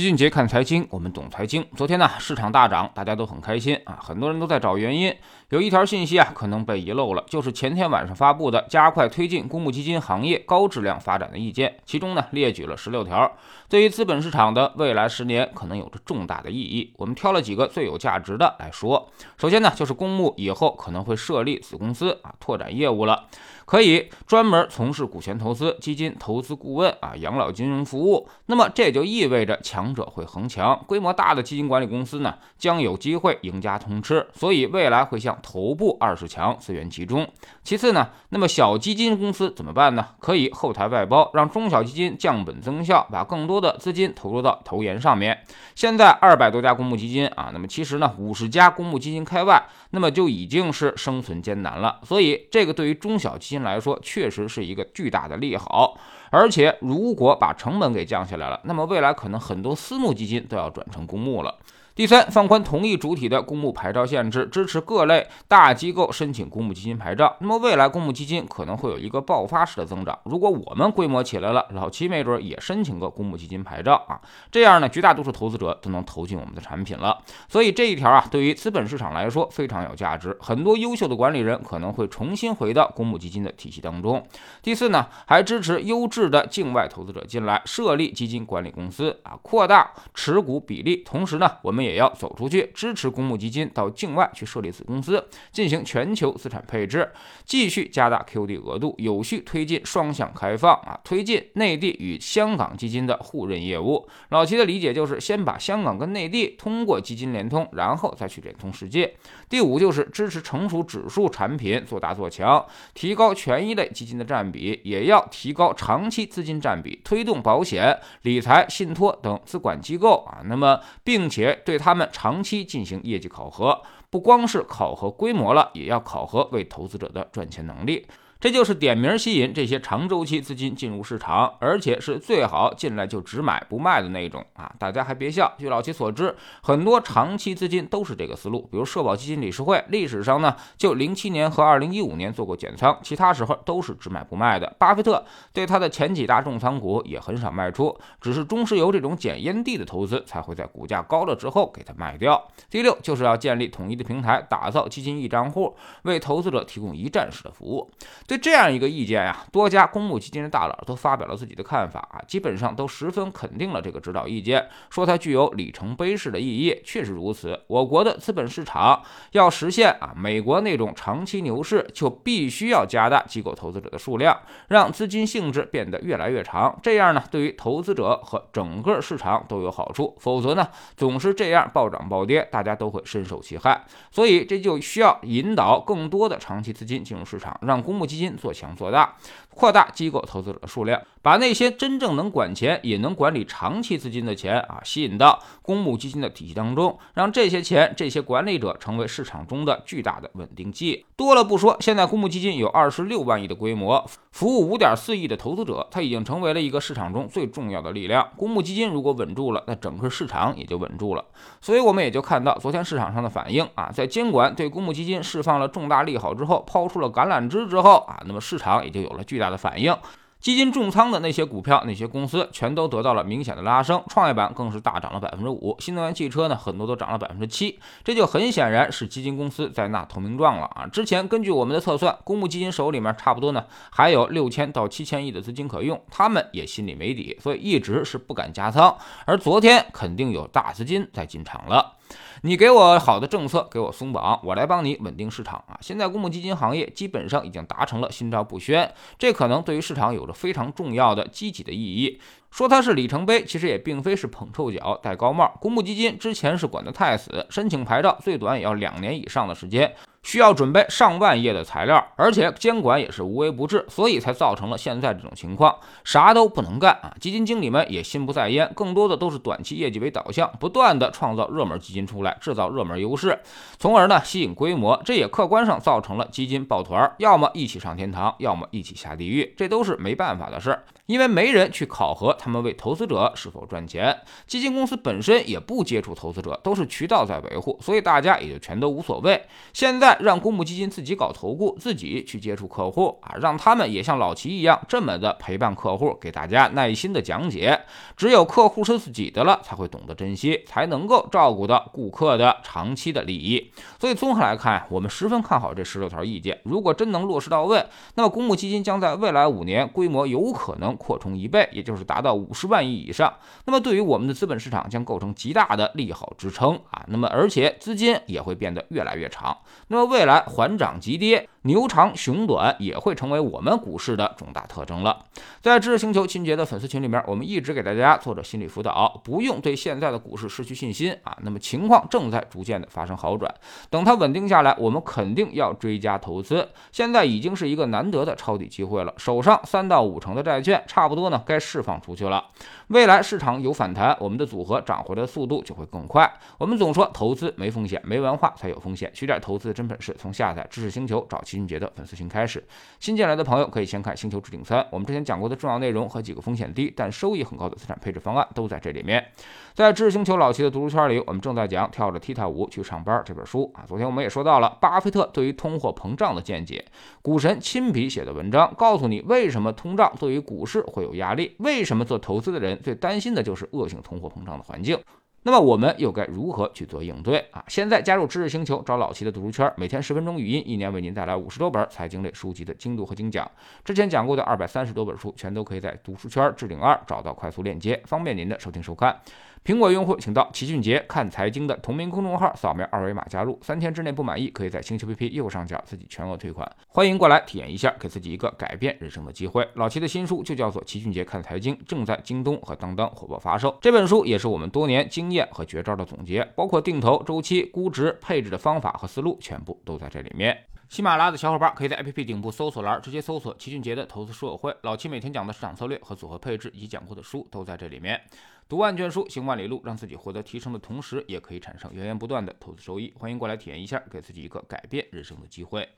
[0.00, 1.66] 俊杰看财经，我们懂财经。
[1.76, 5.14] 昨天呢，市场大涨，大家都很开心啊，很多人都在找原因。
[5.48, 13.30] 有一条信息啊，可能被遗漏了，就是前天晚上发布的加快推进公募基金行业高质量发展的意见，其中呢列举了十六条，
[13.68, 16.92] 对于资本市场的未来十年可能有着重大的意义。
[16.96, 19.10] 我们挑了几个最有价值的来说。
[19.36, 23.26] 首先呢，就是公募以后可能会设立子公司啊，拓展业务了。
[23.66, 28.28] 可以专门从事股权投资、基金投资顾问啊、养老金融服务。
[28.46, 37.26] 那么这也就意味着强者会恒强，规模大的基金管理公司呢将有机会赢家通吃，所以未来会向头部二十强资源集中。
[37.62, 40.06] 其次呢，那么小基金公司怎么办呢？
[40.18, 45.44] 可以后台外包，让中小基金降本增效，把更多的资金投入到投研上面。
[45.74, 52.00] 现在二百多家公募基金啊，那么其实呢五十家公募基金开外，那么就已经是生存艰难了。
[52.04, 55.96] 所以这个对于中小基金来说，确实是一个巨大的利好，
[56.30, 61.54] 而且如果把成本给降下来了，那么未来可能很多私募基金都要转成公募了。
[62.00, 67.36] 第三，放宽同一主体的公募牌照限制，支持各类大机构申请公募基金牌照。
[67.40, 70.18] 那么未来公募基金可能会有一个爆发式的增长。
[70.24, 74.18] 如果我们规模起来了，老齐没准也申请个公募基金牌照啊，
[74.50, 77.18] 这样呢，绝大多数投资者都能投进我们的产品了。
[77.50, 80.34] 所以这一条啊，对于资本市场来说非常有价值。
[80.40, 84.26] 很多优秀的管理人可能会重新回到公募基金的体系当中。
[84.62, 91.02] 第四呢，还支持优质的境外投资者进来设立基金管理公司啊，扩大持股比例。
[91.04, 91.89] 同时呢，我们也。
[91.90, 97.10] 也要走出去，支持公募基金到境外去设立子公司，进行全球资产配置，
[97.44, 104.08] 继续加大 QD 额度，有序推进双向开放啊，推进内地与香港基金的互认业务。
[104.28, 109.14] 老齐的理解就是，先把香港跟内地通过基金联通，然后再去联通世界。
[109.48, 128.06] 第五就是支持成熟指数产品做大做强，提高权益类基金的占比，也要提高长期资金占比，推动保险、理财、信托等资管机构啊，那么并且对他们长期进行业绩考核，不光是考核规模了，也要考核为投资者的赚钱能力。
[128.40, 134.72] 这就是点名吸引这些长周期资金进入市场，而且是最好进来就只买不卖的那种啊！
[134.78, 138.66] 大家还别笑，据老齐所知，很多长期资金都是这个思路。
[138.72, 144.74] 比如社保基金理事会，历史上呢就零七年和二零一五年做过减仓，其他时候都是只买不卖的。
[144.78, 152.42] 巴菲特对他的前几大重仓股也很少卖出，只是中石油这种捡烟蒂的投资才会在股价高了之后给它卖掉。
[152.70, 157.90] 第六就是要建立统一的平台，打造基金一账户，为投资者提供一站式的服务。
[158.30, 166.80] 对这样一个意见呀，多家公募基金的大佬都发表了自己的看法啊，基本上都十分肯定了这个指导意见，说它具有里程碑式的意义。
[166.84, 169.02] 确实如此，我国的资本市场
[169.32, 176.78] 要实现啊美国那种长期牛市，就必须要加大机构投资者的数量，让资金性质变得越来越长。
[176.80, 180.16] 这样呢，对于投资者和整个市场都有好处。
[180.20, 183.84] 否则呢，总是这样暴涨暴跌，大家都会深受其害。
[184.12, 188.30] 所以这就需要引导更多的长期资金进入市场，让公募基金。
[188.40, 189.16] 做强做大，
[189.50, 201.04] 扩大机构投资者的数量，把那些真正能管钱也能管理长期资金的钱啊，吸引到公募基金的体系当中，让这些钱、这些管理者成为市场中的巨大的稳定剂。
[201.16, 208.26] 多了不说，现在公募基金有二十六万亿的规模，服务五点四亿的投资者，它已经成为了一个市场中最重要的力量。
[208.36, 211.24] 公募基金如果稳住了，那整个市场也就稳住了。
[211.60, 219.96] 所以我们也就看到昨天市场上的反应啊，在监管对公募基金释放了重大利好之后，抛出了橄榄枝之后啊，那么市场也就有了巨大的反应。
[220.40, 224.02] 基金重仓的那些股票、那些公司，全都得到了明显的拉升。
[224.08, 227.78] 创业板更是大涨了百分之五，新能源汽车呢，很多都涨了百分之七。
[228.02, 230.86] 这就很显然是基金公司在纳投名状了啊！
[230.86, 238.96] 之前根据我们的测算，公募基金手里面差不多呢还有六千到七千亿的资金可用，他们也心里没底，所以一直是不敢加仓。
[239.26, 241.98] 而昨天肯定有大资金在进场了。
[242.42, 245.76] 你给我好的政策，给我松绑，我来帮你稳定市场啊！
[245.80, 252.20] 现在公募基金行业基本上已经达成了心照不宣，这可能对于市场有着非常重要的积极的意义。
[252.50, 255.52] 说它是里程碑，其实也并非是捧臭脚、戴高帽。
[255.60, 259.94] 公募基金之前是管得太死，申请牌照最短也要两年以上的时间。
[260.22, 265.74] 需要准备上万页的材料，而且监管也是无微不至，所以才造成了现在这种情况，
[266.04, 267.12] 啥都不能干啊！
[267.18, 273.40] 基金经理们也心不在焉，更多的都是短期业绩为导向，不断的创造热门基金出来，制造热门优势，
[273.78, 289.42] 从而呢吸引规模，这也客观上造成了基金抱团，要么一起上天堂，要么一起下地狱，这都是没办法的事儿，因为没人去考核他们为投资者是否赚钱，基金公司本身也不接触投资者，都是渠道在维护，所以大家也就全都无所谓。
[289.72, 290.09] 现在。
[290.20, 297.80] 让公募基金自己搞投顾，自己去接触客户啊，让他们也像老齐一样这么的陪伴客户，给大家耐心的讲解。
[298.16, 303.70] 只有客户是自己的了，才会懂得珍惜，才能够照顾到顾客的长期的利益。
[303.98, 306.60] 所以综合来看，我们十分看好这十六条意见。
[306.64, 307.84] 如果真能落实到位，
[308.14, 313.32] 那么公募基金将在未来五年规模有可能扩充一倍，也就是达到五十万亿以上。
[313.66, 317.04] 那么对于我们的资本市场将构成极大的利好支撑啊。
[317.08, 319.56] 那么而且资金也会变得越来越长。
[319.88, 321.48] 那么未来缓涨急跌。
[321.64, 325.26] 牛长熊短也会成为我们股市的重大特征了。
[325.60, 331.36] 在知识星球秦杰的粉丝群里面，我们一直给大家做着心理辅导，不用对现在的股市失去信心啊。
[331.42, 333.54] 那么情况正在逐渐的发生好转，
[333.90, 336.66] 等它稳定下来，我们肯定要追加投资。
[336.90, 342.42] 现在已经是一个难得的抄底机会了，手上三到五成的债券差不多呢，该释放出去了。
[342.86, 346.32] 未来市场有反弹，我们的组合涨回来的速度就会更快。
[346.56, 349.10] 我们总说投资没风险，没文化才有风险。
[349.14, 351.42] 学点投资真本事，从下载知识星球找。
[351.50, 352.62] 齐俊杰的粉丝群开始，
[353.00, 359.26] 新进来的朋友可以先看《星球置顶三》，我们之前讲过的重要内容和几个风险低但收益很高的资产配置方案都在这里面。
[359.74, 363.82] 在知识星球老齐的读书圈里，我们正在讲《跳着踢踏舞去上班》这本书啊。
[363.88, 366.84] 昨天我们也说到了巴菲特对于通货膨胀的见解，
[367.22, 374.96] 股神亲笔写的文章，告诉你为什么通胀对于股市会有压力，为什么做投资的人最担心的就是恶性通货膨胀的环境。
[375.42, 377.64] 那么我们又该如何去做应对啊？
[377.66, 383.50] 现在加入知识星球，找老齐的读书圈，每天十分钟语音，一年为您带来五十多本财经类书籍的精读和精讲。
[383.82, 389.18] 之前讲过的二百三十多本书，全都可以在读书圈置顶二找到快速链接，方便您的收听收看。
[389.62, 393.58] 苹果用户请到齐俊杰看财经的同名公众号，扫描二维码加入。
[393.60, 396.66] 三天之内不满意，可以在星球 P P 右上角自己全额退款。
[396.88, 399.68] 欢迎过来体验一下，给自己一个改变人生的机会。
[399.74, 403.76] 老齐的新书就叫做《齐俊杰看财经》，正在京东和当当火爆发售。
[403.82, 410.66] 这本书也是我们多年经经验和绝招的总结，包括定投、周期、估值、配置的方法和思路，全部都在这里面。
[410.88, 414.74] 喜马拉雅的小伙伴可以在 APP 顶部搜索栏直接搜索齐俊杰的投资书友会。
[414.82, 418.20] 老齐每天讲的市场策略和组合配置以及讲过的书都在这里面。
[418.68, 423.14] 读万卷书，行万里路，让自己获得提升的同时，也可以产生源源不断的投资收益。
[423.16, 425.88] 欢迎过来体验一下，给自己一个改变人生的机会。